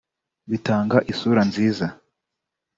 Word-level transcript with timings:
Bitanga 0.49 0.97
isura 1.11 1.39
itari 1.41 1.49
nziza 1.49 1.85